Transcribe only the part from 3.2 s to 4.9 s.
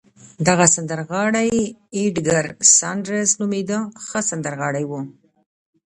نومېده، ښه سندرغاړی